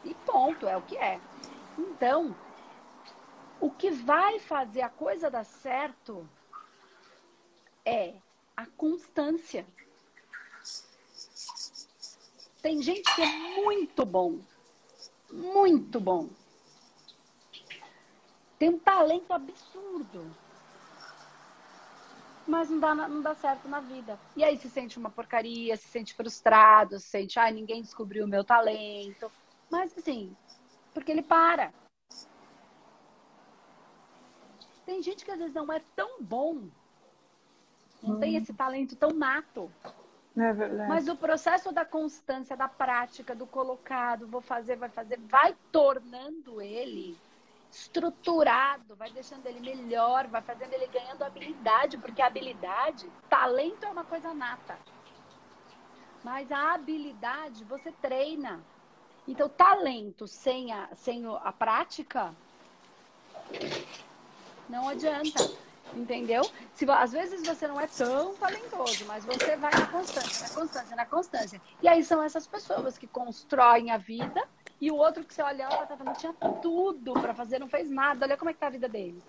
E 0.04 0.14
ponto, 0.14 0.68
é 0.68 0.76
o 0.76 0.82
que 0.82 0.98
é. 0.98 1.20
Então, 1.78 2.36
o 3.60 3.70
que 3.72 3.90
vai 3.90 4.40
fazer 4.40 4.82
a 4.82 4.90
coisa 4.90 5.30
dar 5.30 5.46
certo 5.46 6.28
é 7.86 8.16
a 8.56 8.66
constância. 8.66 9.66
Tem 12.62 12.82
gente 12.82 13.14
que 13.16 13.22
é 13.22 13.62
muito 13.62 14.06
bom, 14.06 14.40
muito 15.34 16.00
bom. 16.00 16.30
Tem 18.60 18.70
um 18.70 18.80
talento 18.80 19.32
absurdo. 19.34 20.32
Mas 22.48 22.70
não 22.70 22.80
dá, 22.80 22.96
não 22.96 23.22
dá 23.22 23.34
certo 23.36 23.68
na 23.68 23.80
vida. 23.80 24.20
E 24.36 24.44
aí 24.44 24.58
se 24.58 24.70
sente 24.70 24.98
uma 24.98 25.10
porcaria, 25.10 25.76
se 25.78 25.88
sente 25.88 26.14
frustrado, 26.14 27.00
se 27.00 27.08
sente, 27.08 27.40
ah, 27.40 27.50
ninguém 27.50 27.82
descobriu 27.82 28.26
o 28.26 28.28
meu 28.28 28.44
talento. 28.44 29.32
Mas 29.70 29.98
assim, 29.98 30.36
porque 30.94 31.12
ele 31.12 31.24
para. 31.24 31.74
Tem 34.86 35.02
gente 35.02 35.24
que 35.24 35.32
às 35.32 35.40
vezes 35.40 35.54
não 35.54 35.72
é 35.72 35.82
tão 35.96 36.22
bom, 36.22 36.68
não 38.02 38.16
hum. 38.16 38.20
tem 38.20 38.36
esse 38.36 38.54
talento 38.54 38.96
tão 38.96 39.12
nato. 39.12 39.72
É. 40.36 40.88
Mas 40.88 41.08
o 41.08 41.16
processo 41.16 41.72
da 41.72 41.86
constância, 41.86 42.58
da 42.58 42.68
prática, 42.68 43.36
do 43.36 43.46
colocado, 43.46 44.28
vou 44.28 44.42
fazer, 44.42 44.76
vai 44.76 44.90
fazer, 44.90 45.20
vai 45.20 45.56
tornando 45.72 46.62
ele 46.62 47.18
estruturado, 47.72 48.96
vai 48.96 49.12
deixando 49.12 49.46
ele 49.48 49.60
melhor, 49.60 50.28
vai 50.28 50.42
fazendo 50.42 50.74
ele 50.74 50.88
ganhando 50.88 51.24
habilidade, 51.24 51.98
porque 51.98 52.22
habilidade, 52.22 53.10
talento 53.30 53.86
é 53.86 53.90
uma 53.90 54.04
coisa 54.04 54.34
nata. 54.34 54.78
Mas 56.24 56.52
a 56.52 56.74
habilidade 56.74 57.64
você 57.66 57.92
treina. 57.92 58.62
Então, 59.28 59.50
talento 59.50 60.28
sem 60.28 60.72
a, 60.72 60.90
sem 60.96 61.24
a 61.26 61.52
prática 61.52 62.34
não 64.70 64.90
adianta. 64.90 65.52
Entendeu? 65.96 66.44
Se, 66.74 66.90
às 66.90 67.12
vezes 67.12 67.46
você 67.46 67.68
não 67.68 67.80
é 67.80 67.88
tão 67.88 68.34
talentoso, 68.36 69.06
mas 69.06 69.26
você 69.26 69.56
vai 69.58 69.72
na 69.72 69.86
constância, 69.88 70.48
na 70.48 70.54
constância, 70.54 70.96
na 70.96 71.06
constância. 71.06 71.62
E 71.82 71.88
aí 71.88 72.04
são 72.04 72.24
essas 72.24 72.48
pessoas 72.48 72.98
que 72.98 73.06
constroem 73.06 73.92
a 73.92 73.98
vida 73.98 74.44
e 74.82 74.92
o 74.92 74.96
outro 74.96 75.24
que 75.24 75.34
você 75.34 75.42
olha, 75.42 75.64
ela 75.64 75.86
tá 75.86 75.96
falando, 75.96 76.18
tinha 76.18 76.34
tudo 76.62 77.14
para 77.14 77.34
fazer, 77.34 77.60
não 77.60 77.70
fez 77.70 77.90
nada. 77.90 78.26
Olha 78.26 78.36
como 78.36 78.50
é 78.50 78.54
que 78.54 78.60
tá 78.60 78.68
a 78.68 78.72
vida 78.72 78.90
dele. 78.90 79.22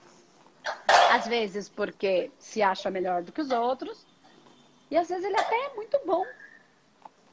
Às 1.13 1.27
vezes 1.27 1.69
porque 1.69 2.31
se 2.39 2.63
acha 2.63 2.91
melhor 2.91 3.23
do 3.23 3.31
que 3.31 3.41
os 3.41 3.51
outros. 3.51 4.07
E 4.91 4.97
às 4.97 5.09
vezes 5.09 5.25
ele 5.25 5.39
até 5.39 5.55
é 5.67 5.75
muito 5.75 6.01
bom. 6.05 6.25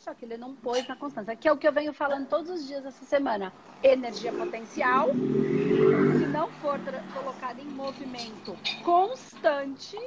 Só 0.01 0.13
que 0.13 0.25
ele 0.25 0.35
não 0.35 0.55
pôs 0.55 0.87
na 0.87 0.95
constância. 0.95 1.35
Que 1.35 1.47
é 1.47 1.51
o 1.51 1.57
que 1.57 1.67
eu 1.67 1.71
venho 1.71 1.93
falando 1.93 2.27
todos 2.27 2.49
os 2.49 2.67
dias 2.67 2.85
essa 2.85 3.05
semana. 3.05 3.53
Energia 3.83 4.33
potencial 4.33 5.09
não 6.31 6.49
for 6.53 6.79
colocada 7.13 7.61
em 7.61 7.65
movimento 7.65 8.57
constante, 8.83 9.97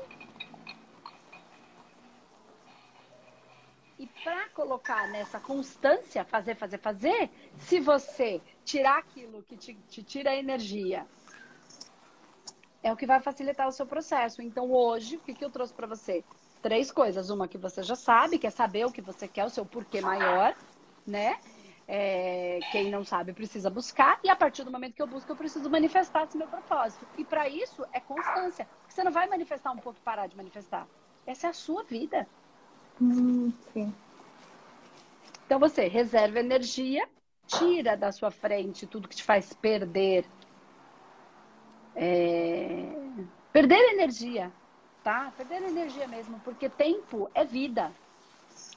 e 3.99 4.07
para 4.23 4.49
colocar 4.51 5.09
nessa 5.09 5.39
constância, 5.39 6.25
fazer, 6.25 6.57
fazer, 6.57 6.79
fazer, 6.79 7.31
se 7.59 7.79
você 7.79 8.41
tirar 8.65 8.99
aquilo 8.99 9.43
que 9.45 9.57
te, 9.57 9.75
te 9.89 10.03
tira 10.03 10.35
energia, 10.35 11.07
é 12.83 12.93
o 12.93 12.97
que 12.97 13.07
vai 13.07 13.21
facilitar 13.21 13.69
o 13.69 13.73
seu 13.73 13.87
processo. 13.87 14.43
Então, 14.43 14.71
hoje, 14.73 15.17
o 15.17 15.21
que, 15.21 15.33
que 15.33 15.45
eu 15.45 15.51
trouxe 15.51 15.73
para 15.73 15.87
você? 15.87 16.25
Três 16.65 16.91
coisas. 16.91 17.29
Uma 17.29 17.47
que 17.47 17.59
você 17.59 17.83
já 17.83 17.95
sabe, 17.95 18.39
que 18.39 18.47
é 18.47 18.51
saber 18.51 18.87
o 18.87 18.91
que 18.91 19.03
você 19.03 19.29
quer, 19.29 19.45
o 19.45 19.51
seu 19.51 19.67
porquê 19.67 20.01
maior, 20.01 20.57
né? 21.07 21.39
É, 21.87 22.59
quem 22.73 22.91
não 22.91 23.05
sabe 23.05 23.35
precisa 23.35 23.69
buscar, 23.69 24.19
e 24.25 24.31
a 24.31 24.35
partir 24.35 24.65
do 24.65 24.71
momento 24.71 24.95
que 24.95 25.03
eu 25.03 25.07
busco, 25.07 25.31
eu 25.31 25.37
preciso 25.37 25.69
manifestar 25.69 26.25
esse 26.25 26.39
meu 26.39 26.49
propósito. 26.49 27.07
E 27.19 27.25
para 27.27 27.47
isso 27.51 27.85
é 27.93 28.01
constância. 28.01 28.67
Porque 28.81 28.95
você 28.95 29.05
não 29.05 29.13
vai 29.13 29.29
manifestar 29.29 29.73
um 29.73 29.77
pouco 29.77 29.99
e 29.99 30.03
parar 30.03 30.27
de 30.27 30.35
manifestar. 30.39 30.89
Essa 31.27 31.49
é 31.49 31.51
a 31.51 31.53
sua 31.53 31.83
vida. 31.83 32.27
Hum, 32.99 33.53
sim. 33.75 33.95
Então 35.45 35.59
você 35.59 35.87
reserva 35.87 36.41
energia, 36.41 37.07
tira 37.47 37.95
da 37.95 38.11
sua 38.11 38.31
frente 38.31 38.87
tudo 38.87 39.07
que 39.07 39.17
te 39.17 39.23
faz 39.23 39.53
perder. 39.53 40.25
É... 41.95 42.89
Perder 43.53 43.93
energia, 43.93 44.51
tá? 45.05 45.33
Perder 45.37 45.63
energia 45.63 46.09
mesmo, 46.09 46.41
porque 46.41 46.69
tempo 46.69 47.31
é 47.35 47.45
vida 47.45 47.93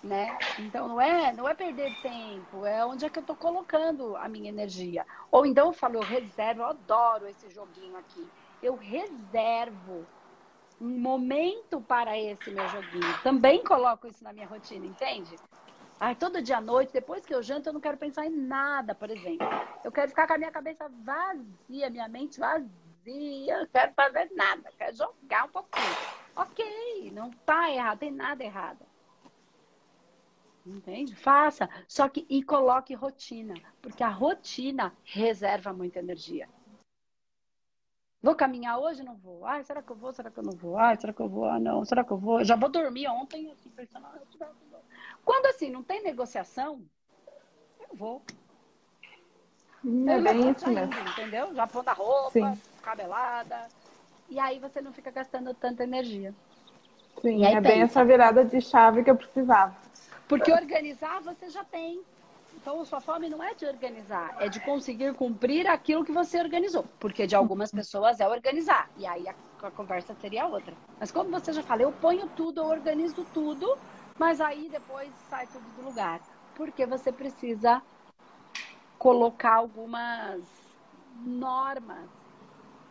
né? 0.04 0.38
Então 0.60 0.88
não 0.88 1.02
é, 1.02 1.34
não 1.34 1.48
é 1.48 1.54
perder 1.54 1.94
tempo, 2.02 2.66
é 2.66 2.86
onde 2.86 3.06
é 3.06 3.10
que 3.10 3.20
eu 3.20 3.22
estou 3.22 3.36
colocando 3.36 4.16
a 4.16 4.28
minha 4.30 4.50
energia. 4.50 5.06
Ou 5.32 5.46
então 5.46 5.68
eu 5.68 5.74
falo, 5.74 5.96
eu 5.96 6.02
reservo, 6.02 6.62
eu 6.62 6.66
adoro 6.68 7.28
esse 7.28 7.50
joguinho 7.50 7.96
aqui. 7.98 8.28
Eu 8.62 8.76
reservo 8.76 10.06
um 10.80 11.00
momento 11.00 11.82
para 11.82 12.18
esse 12.18 12.52
meu 12.52 12.68
joguinho. 12.68 13.18
Também 13.24 13.64
coloco 13.64 14.08
isso 14.08 14.24
na 14.24 14.32
minha 14.34 14.48
rotina, 14.48 14.86
entende? 14.86 15.36
Ai, 16.00 16.16
todo 16.16 16.44
dia 16.44 16.58
à 16.58 16.62
noite, 16.62 16.94
depois 16.94 17.26
que 17.26 17.34
eu 17.34 17.42
janto, 17.42 17.70
eu 17.70 17.74
não 17.74 17.82
quero 17.82 17.98
pensar 17.98 18.26
em 18.28 18.30
nada, 18.30 18.94
por 18.94 19.10
exemplo. 19.10 19.48
Eu 19.84 19.92
quero 19.92 20.10
ficar 20.10 20.28
com 20.28 20.34
a 20.34 20.38
minha 20.38 20.52
cabeça 20.52 20.88
vazia, 21.04 21.90
minha 21.90 22.08
mente 22.08 22.40
vazia. 22.40 22.87
Eu 23.10 23.60
não 23.60 23.68
quero 23.68 23.94
fazer 23.94 24.30
nada, 24.36 24.70
quero 24.78 24.96
jogar 24.96 25.46
um 25.46 25.50
pouquinho. 25.50 25.96
Ok, 26.36 27.12
não 27.14 27.32
tá 27.32 27.72
errado, 27.72 28.00
tem 28.00 28.12
nada 28.12 28.44
errado. 28.44 28.86
Entende? 30.66 31.16
Faça. 31.16 31.70
Só 31.88 32.10
que 32.10 32.26
e 32.30 32.44
coloque 32.44 32.94
rotina, 32.94 33.54
porque 33.82 34.04
a 34.04 34.10
rotina 34.10 34.94
reserva 35.06 35.72
muita 35.72 36.00
energia. 36.00 36.50
Vou 38.22 38.36
caminhar 38.36 38.78
hoje? 38.78 39.04
Não 39.04 39.16
vou. 39.16 39.46
Ai, 39.46 39.64
será 39.64 39.82
que 39.82 39.90
eu 39.90 39.96
vou? 39.96 40.12
Será 40.12 40.30
que 40.30 40.38
eu 40.38 40.44
não 40.44 40.52
vou? 40.52 40.78
Ai, 40.78 40.98
será 40.98 41.14
que 41.14 41.22
eu 41.22 41.30
vou? 41.30 41.46
Ah, 41.46 41.60
não. 41.60 41.86
Será 41.86 42.04
que 42.04 42.12
eu 42.12 42.18
vou? 42.18 42.44
Já 42.44 42.58
vou 42.58 42.68
dormir 42.68 43.08
ontem, 43.08 43.50
assim, 43.52 43.70
pensando. 43.70 44.06
Ah? 44.06 44.20
Quando 45.24 45.46
assim, 45.46 45.70
não 45.70 45.84
tem 45.84 46.04
negociação, 46.04 46.84
eu 47.80 47.96
vou. 47.96 48.22
É 49.86 50.18
eu 50.18 50.24
tô 50.24 50.52
isso 50.52 50.70
mesmo. 50.70 50.94
entendeu? 51.12 51.54
Já 51.56 51.68
pondo 51.68 51.88
a 51.88 51.94
roupa, 51.94 52.32
Sim. 52.32 52.62
Cabelada. 52.88 53.68
E 54.30 54.40
aí 54.40 54.60
você 54.60 54.82
não 54.82 54.94
fica 54.94 55.12
gastando 55.12 55.54
tanta 55.54 55.84
energia. 55.84 56.34
Sim, 57.22 57.46
é 57.46 57.60
bem 57.60 57.82
pensa. 57.82 57.84
essa 57.84 58.06
virada 58.06 58.46
de 58.46 58.62
chave 58.62 59.04
que 59.04 59.10
eu 59.10 59.16
precisava. 59.16 59.76
Porque 60.28 60.52
organizar 60.52 61.22
você 61.22 61.50
já 61.50 61.64
tem. 61.64 62.00
Então, 62.56 62.82
a 62.82 62.86
sua 62.86 63.00
fome 63.00 63.30
não 63.30 63.42
é 63.44 63.54
de 63.54 63.66
organizar, 63.66 64.36
é 64.40 64.50
de 64.50 64.60
conseguir 64.60 65.14
cumprir 65.14 65.68
aquilo 65.68 66.04
que 66.04 66.12
você 66.12 66.40
organizou. 66.40 66.84
Porque 67.00 67.28
de 67.28 67.36
algumas 67.36 67.72
pessoas 67.72 68.20
é 68.20 68.28
organizar. 68.28 68.90
E 68.98 69.06
aí 69.06 69.28
a, 69.28 69.36
a 69.64 69.72
conversa 69.72 70.14
seria 70.16 70.48
outra. 70.48 70.74
Mas 71.00 71.12
como 71.12 71.30
você 71.30 71.54
já 71.54 71.62
falou, 71.62 71.84
eu 71.84 71.92
ponho 71.92 72.28
tudo, 72.36 72.62
eu 72.62 72.66
organizo 72.66 73.26
tudo, 73.34 73.78
mas 74.18 74.42
aí 74.42 74.70
depois 74.70 75.10
sai 75.30 75.46
tudo 75.48 75.66
do 75.76 75.88
lugar. 75.88 76.20
Porque 76.56 76.86
você 76.86 77.12
precisa 77.12 77.82
colocar 78.98 79.56
algumas 79.56 80.42
normas 81.24 82.17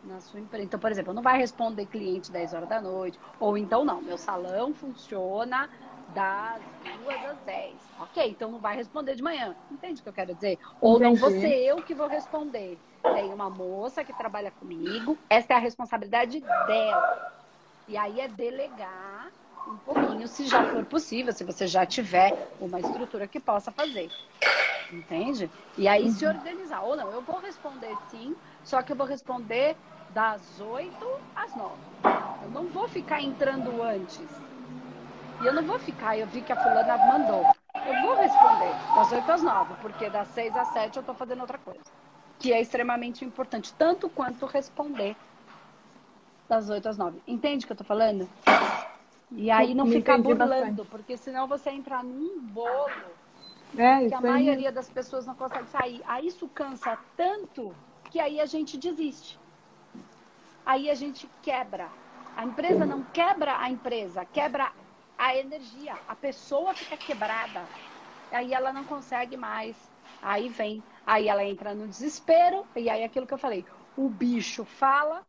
na 0.03 0.19
sua 0.21 0.39
empresa. 0.39 0.65
Então, 0.65 0.79
por 0.79 0.91
exemplo, 0.91 1.13
não 1.13 1.21
vai 1.21 1.37
responder 1.37 1.87
cliente 1.87 2.31
10 2.31 2.53
horas 2.53 2.69
da 2.69 2.81
noite, 2.81 3.19
ou 3.39 3.57
então 3.57 3.83
não, 3.83 4.01
meu 4.01 4.17
salão 4.17 4.73
funciona 4.73 5.69
das 6.07 6.63
2 6.95 7.25
às 7.25 7.39
10. 7.41 7.81
Ok, 7.99 8.29
então 8.29 8.51
não 8.51 8.59
vai 8.59 8.75
responder 8.75 9.15
de 9.15 9.23
manhã. 9.23 9.55
Entende 9.69 9.99
o 9.99 10.03
que 10.03 10.09
eu 10.09 10.13
quero 10.13 10.33
dizer? 10.33 10.57
Ou 10.79 10.99
não 10.99 11.15
vou 11.15 11.29
Entendi. 11.29 11.47
ser 11.47 11.63
eu 11.63 11.77
que 11.83 11.93
vou 11.93 12.07
responder. 12.07 12.79
Tem 13.13 13.33
uma 13.33 13.49
moça 13.49 14.03
que 14.03 14.13
trabalha 14.13 14.51
comigo, 14.51 15.17
essa 15.29 15.53
é 15.53 15.55
a 15.55 15.59
responsabilidade 15.59 16.39
dela. 16.39 17.33
E 17.87 17.97
aí 17.97 18.19
é 18.19 18.27
delegar 18.27 19.31
um 19.67 19.77
pouquinho, 19.79 20.27
se 20.27 20.45
já 20.47 20.71
for 20.71 20.85
possível, 20.85 21.33
se 21.33 21.43
você 21.43 21.67
já 21.67 21.85
tiver 21.85 22.49
uma 22.59 22.79
estrutura 22.79 23.27
que 23.27 23.39
possa 23.39 23.71
fazer. 23.71 24.09
Entende? 24.91 25.49
E 25.77 25.87
aí 25.87 26.09
se 26.11 26.25
organizar. 26.25 26.81
Ou 26.83 26.95
não, 26.95 27.11
eu 27.11 27.21
vou 27.21 27.39
responder 27.39 27.95
sim, 28.09 28.35
só 28.63 28.81
que 28.81 28.91
eu 28.91 28.95
vou 28.95 29.05
responder 29.05 29.75
das 30.13 30.59
8 30.59 31.05
às 31.35 31.55
9. 31.55 31.73
Eu 32.43 32.51
não 32.51 32.67
vou 32.67 32.87
ficar 32.87 33.21
entrando 33.21 33.81
antes. 33.83 34.19
E 35.41 35.45
eu 35.45 35.53
não 35.53 35.63
vou 35.63 35.77
ficar, 35.79 36.17
eu 36.17 36.25
vi 36.27 36.41
que 36.41 36.51
a 36.51 36.55
fulana 36.55 36.97
mandou. 36.97 37.45
Eu 37.75 38.01
vou 38.01 38.15
responder 38.15 38.73
das 38.95 39.11
8 39.11 39.31
às 39.31 39.43
9, 39.43 39.73
porque 39.81 40.09
das 40.09 40.27
6 40.29 40.55
às 40.55 40.67
7 40.69 40.97
eu 40.97 41.03
tô 41.03 41.13
fazendo 41.13 41.41
outra 41.41 41.57
coisa. 41.57 41.83
Que 42.39 42.53
é 42.53 42.61
extremamente 42.61 43.25
importante, 43.25 43.73
tanto 43.73 44.09
quanto 44.09 44.45
responder 44.45 45.15
das 46.49 46.69
8 46.69 46.87
às 46.89 46.97
9. 46.97 47.19
Entende 47.27 47.65
o 47.65 47.67
que 47.67 47.73
eu 47.73 47.77
tô 47.77 47.83
falando? 47.83 48.27
E 49.31 49.51
aí 49.51 49.73
não 49.75 49.85
Me 49.85 49.91
ficar 49.91 50.17
burlando, 50.17 50.49
bastante. 50.49 50.89
porque 50.89 51.17
senão 51.17 51.47
você 51.47 51.69
entra 51.69 52.01
num 52.01 52.39
bolo 52.39 53.16
É, 53.75 54.07
que 54.07 54.13
a 54.13 54.21
maioria 54.21 54.71
das 54.71 54.89
pessoas 54.89 55.25
não 55.25 55.35
consegue 55.35 55.69
sair. 55.69 56.01
Aí 56.05 56.27
isso 56.27 56.47
cansa 56.49 56.97
tanto 57.15 57.75
que 58.09 58.19
aí 58.19 58.39
a 58.39 58.45
gente 58.45 58.77
desiste. 58.77 59.39
Aí 60.65 60.89
a 60.89 60.95
gente 60.95 61.27
quebra. 61.41 61.89
A 62.35 62.45
empresa 62.45 62.85
não 62.85 63.03
quebra 63.03 63.57
a 63.57 63.69
empresa, 63.69 64.25
quebra 64.25 64.71
a 65.17 65.35
energia. 65.35 65.97
A 66.07 66.15
pessoa 66.15 66.73
fica 66.73 66.97
quebrada. 66.97 67.65
Aí 68.31 68.53
ela 68.53 68.71
não 68.71 68.85
consegue 68.85 69.35
mais. 69.37 69.91
Aí 70.21 70.49
vem. 70.49 70.83
Aí 71.05 71.27
ela 71.27 71.43
entra 71.43 71.73
no 71.73 71.87
desespero. 71.87 72.65
E 72.75 72.89
aí 72.89 73.03
aquilo 73.03 73.25
que 73.25 73.33
eu 73.33 73.37
falei. 73.37 73.65
O 73.95 74.09
bicho 74.09 74.63
fala, 74.65 75.25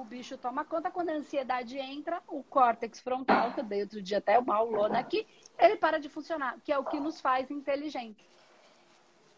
o 0.00 0.04
bicho 0.04 0.36
toma 0.36 0.64
conta. 0.64 0.90
Quando 0.90 1.10
a 1.10 1.14
ansiedade 1.14 1.78
entra, 1.78 2.22
o 2.28 2.42
córtex 2.42 3.00
frontal, 3.00 3.52
que 3.52 3.60
eu 3.60 3.64
dei 3.64 3.82
outro 3.82 4.02
dia 4.02 4.18
até 4.18 4.38
uma 4.38 4.56
aulona 4.56 4.98
aqui, 4.98 5.26
ele 5.58 5.76
para 5.76 5.98
de 5.98 6.08
funcionar, 6.08 6.58
que 6.62 6.72
é 6.72 6.78
o 6.78 6.84
que 6.84 6.98
nos 7.00 7.20
faz 7.20 7.50
inteligentes. 7.50 8.26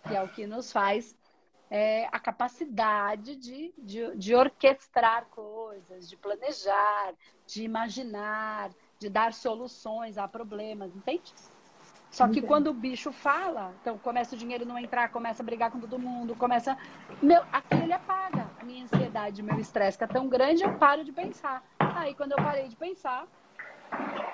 Que 0.06 0.14
é 0.14 0.22
o 0.22 0.28
que 0.28 0.46
nos 0.46 0.72
faz 0.72 1.16
é, 1.70 2.06
a 2.12 2.18
capacidade 2.18 3.36
de, 3.36 3.72
de, 3.76 4.16
de 4.16 4.34
orquestrar 4.34 5.26
coisas, 5.26 6.08
de 6.08 6.16
planejar, 6.16 7.12
de 7.46 7.64
imaginar, 7.64 8.70
de 8.98 9.08
dar 9.08 9.32
soluções 9.32 10.16
a 10.16 10.26
problemas, 10.26 10.94
entende? 10.94 11.34
Só 12.10 12.26
que 12.28 12.40
quando 12.40 12.68
o 12.68 12.74
bicho 12.74 13.12
fala, 13.12 13.74
então 13.80 13.98
começa 13.98 14.34
o 14.34 14.38
dinheiro 14.38 14.64
não 14.64 14.78
entrar, 14.78 15.10
começa 15.10 15.42
a 15.42 15.44
brigar 15.44 15.70
com 15.70 15.78
todo 15.78 15.98
mundo, 15.98 16.34
começa. 16.34 16.76
Meu, 17.20 17.42
aquilo 17.52 17.82
ele 17.82 17.92
apaga. 17.92 18.35
Minha 18.66 18.82
ansiedade, 18.82 19.44
meu 19.44 19.60
estresse 19.60 19.96
tá 19.96 20.08
tão 20.08 20.28
grande, 20.28 20.64
eu 20.64 20.76
paro 20.76 21.04
de 21.04 21.12
pensar. 21.12 21.64
Aí 21.78 22.14
quando 22.14 22.32
eu 22.32 22.36
parei 22.38 22.66
de 22.66 22.74
pensar, 22.74 23.28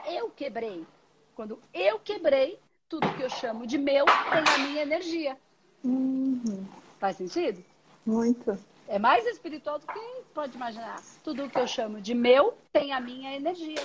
eu 0.07 0.31
quebrei. 0.31 0.87
Quando 1.35 1.59
eu 1.75 1.99
quebrei, 1.99 2.59
tudo 2.89 3.13
que 3.13 3.23
eu 3.23 3.29
chamo 3.29 3.67
de 3.67 3.77
meu 3.77 4.07
tem 4.07 4.55
a 4.55 4.59
minha 4.67 4.83
energia. 4.83 5.37
Uhum. 5.85 6.67
Faz 6.99 7.19
sentido? 7.19 7.63
Muito. 8.07 8.59
É 8.89 8.99
mais 8.99 9.27
espiritual 9.27 9.79
do 9.79 9.87
que 9.87 10.01
pode 10.33 10.57
imaginar. 10.57 11.03
Tudo 11.23 11.51
que 11.51 11.59
eu 11.59 11.67
chamo 11.67 12.01
de 12.01 12.15
meu 12.15 12.57
tem 12.73 12.95
a 12.95 13.01
minha 13.01 13.37
energia. 13.37 13.85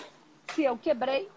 Se 0.56 0.64
eu 0.64 0.78
quebrei. 0.78 1.30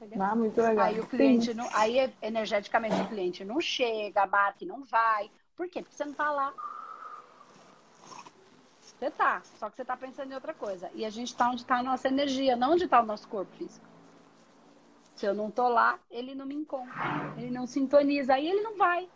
Entendeu? 0.00 0.22
Ah, 0.22 0.34
muito 0.36 0.60
legal. 0.62 0.86
Aí 0.86 1.00
o 1.00 1.06
cliente 1.06 1.52
não. 1.52 1.68
Aí 1.74 2.14
energeticamente 2.22 2.94
o 3.00 3.08
cliente 3.08 3.44
não 3.44 3.60
chega, 3.60 4.22
a 4.22 4.26
marca 4.26 4.64
não 4.64 4.84
vai. 4.84 5.30
Por 5.56 5.68
quê? 5.68 5.82
Porque 5.82 5.96
você 5.96 6.04
não 6.04 6.14
tá 6.14 6.30
lá. 6.30 6.54
Você 8.80 9.10
tá, 9.10 9.42
só 9.58 9.68
que 9.70 9.76
você 9.76 9.84
tá 9.84 9.96
pensando 9.96 10.30
em 10.30 10.34
outra 10.34 10.54
coisa. 10.54 10.90
E 10.94 11.04
a 11.04 11.10
gente 11.10 11.34
tá 11.34 11.50
onde 11.50 11.64
tá 11.64 11.78
a 11.78 11.82
nossa 11.82 12.08
energia, 12.08 12.56
não 12.56 12.72
onde 12.72 12.88
tá 12.88 13.00
o 13.00 13.06
nosso 13.06 13.28
corpo 13.28 13.50
físico. 13.56 13.86
Se 15.14 15.26
eu 15.26 15.34
não 15.34 15.50
tô 15.50 15.68
lá, 15.68 15.98
ele 16.10 16.34
não 16.34 16.46
me 16.46 16.54
encontra. 16.54 16.94
Ele 17.36 17.50
não 17.50 17.66
sintoniza, 17.66 18.34
aí 18.34 18.48
ele 18.48 18.60
não 18.60 18.76
vai. 18.76 19.08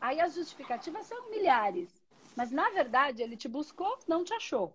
Aí 0.00 0.20
as 0.20 0.34
justificativas 0.34 1.06
são 1.06 1.30
milhares. 1.30 1.88
Mas 2.36 2.50
na 2.52 2.70
verdade 2.70 3.22
ele 3.22 3.36
te 3.36 3.48
buscou, 3.48 3.98
não 4.06 4.24
te 4.24 4.34
achou. 4.34 4.72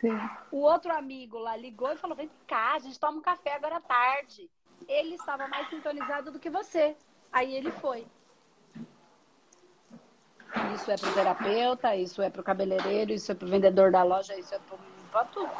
Sim. 0.00 0.18
O 0.50 0.58
outro 0.58 0.92
amigo 0.92 1.38
lá 1.38 1.56
ligou 1.56 1.92
e 1.92 1.96
falou: 1.96 2.16
vem 2.16 2.30
cá, 2.46 2.74
a 2.74 2.78
gente 2.78 2.98
toma 2.98 3.18
um 3.18 3.22
café 3.22 3.54
agora 3.54 3.76
à 3.76 3.80
tarde. 3.80 4.50
Ele 4.88 5.14
estava 5.14 5.46
mais 5.46 5.68
sintonizado 5.68 6.32
do 6.32 6.38
que 6.38 6.48
você. 6.48 6.96
Aí 7.30 7.54
ele 7.54 7.70
foi. 7.70 8.06
Isso 10.74 10.90
é 10.90 10.96
pro 10.96 11.12
terapeuta, 11.12 11.94
isso 11.94 12.22
é 12.22 12.30
pro 12.30 12.42
cabeleireiro, 12.42 13.12
isso 13.12 13.30
é 13.30 13.34
pro 13.34 13.46
vendedor 13.46 13.92
da 13.92 14.02
loja, 14.02 14.36
isso 14.36 14.54
é 14.54 14.58
pro, 14.58 14.78
pra 15.12 15.24
tudo. 15.24 15.50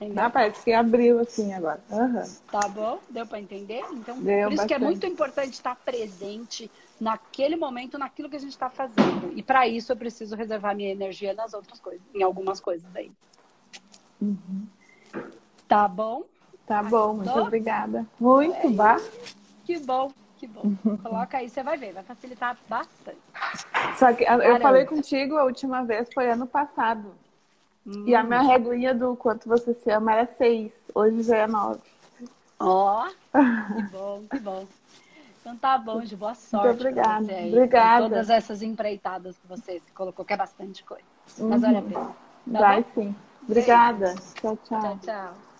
Entendeu? 0.00 0.24
Ah, 0.24 0.30
parece 0.30 0.62
que 0.64 0.72
abriu 0.72 1.20
assim 1.20 1.54
agora. 1.54 1.80
Aham. 1.90 2.24
Tá 2.50 2.68
bom? 2.68 3.00
Deu 3.08 3.26
para 3.26 3.40
entender? 3.40 3.84
Então, 3.92 4.20
Deu 4.20 4.48
por 4.48 4.54
isso 4.54 4.66
que 4.66 4.74
é 4.74 4.78
bastante. 4.78 4.82
muito 4.82 5.06
importante 5.06 5.52
estar 5.54 5.76
presente 5.76 6.70
naquele 7.00 7.56
momento, 7.56 7.98
naquilo 7.98 8.28
que 8.28 8.36
a 8.36 8.40
gente 8.40 8.52
está 8.52 8.70
fazendo. 8.70 9.32
E 9.36 9.42
para 9.42 9.66
isso 9.66 9.92
eu 9.92 9.96
preciso 9.96 10.36
reservar 10.36 10.74
minha 10.74 10.90
energia 10.90 11.34
nas 11.34 11.54
outras 11.54 11.80
coisas, 11.80 12.02
em 12.14 12.22
algumas 12.22 12.60
coisas 12.60 12.94
aí. 12.94 13.10
Tá 15.68 15.88
bom? 15.88 16.24
Tá 16.66 16.82
bom, 16.82 17.14
muito 17.14 17.38
obrigada. 17.38 18.06
Muito, 18.18 18.70
bah. 18.70 19.00
Que 19.64 19.78
bom, 19.78 20.10
que 20.38 20.46
bom. 20.46 20.72
Coloca 21.02 21.38
aí, 21.38 21.48
você 21.48 21.62
vai 21.62 21.76
ver, 21.76 21.92
vai 21.92 22.02
facilitar 22.02 22.56
bastante. 22.68 23.18
Só 23.98 24.12
que 24.12 24.24
eu 24.24 24.38
Caramba. 24.38 24.60
falei 24.60 24.84
contigo 24.86 25.36
a 25.36 25.44
última 25.44 25.84
vez 25.84 26.12
foi 26.12 26.30
ano 26.30 26.46
passado. 26.46 27.14
E 28.06 28.14
a 28.14 28.22
minha 28.22 28.40
reguinha 28.40 28.94
do 28.94 29.14
quanto 29.14 29.46
você 29.46 29.74
se 29.74 29.90
ama 29.90 30.12
era 30.14 30.26
seis. 30.38 30.72
Hoje 30.94 31.22
já 31.22 31.38
é 31.38 31.46
nove. 31.46 31.80
Ó, 32.58 33.08
que 33.76 33.82
bom, 33.82 34.24
que 34.30 34.38
bom. 34.38 34.66
Então 35.44 35.58
tá 35.58 35.76
bom, 35.76 36.02
de 36.02 36.16
boa 36.16 36.34
sorte. 36.34 36.64
pra 36.64 36.70
obrigada. 36.70 37.22
você 37.22 37.32
aí, 37.32 37.50
Obrigada. 37.50 38.08
Todas 38.08 38.30
essas 38.30 38.62
empreitadas 38.62 39.36
que 39.38 39.46
você 39.46 39.78
colocou, 39.94 40.24
que 40.24 40.32
é 40.32 40.36
bastante 40.38 40.82
coisa. 40.84 41.04
Mas 41.38 41.62
olha 41.62 41.80
a 41.80 41.82
pena. 41.82 42.16
Tá 42.50 42.60
Vai 42.60 42.82
bom? 42.82 42.88
sim. 42.94 43.14
Obrigada. 43.42 44.14
Tchau, 44.40 44.56
tchau. 44.56 44.80
Tchau, 44.80 44.98
tchau. 45.02 45.53